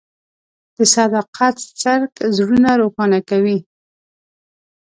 د 0.75 0.77
صداقت 0.95 1.55
څرک 1.81 2.11
زړونه 2.35 2.69
روښانه 2.81 3.19
کوي. 3.29 3.57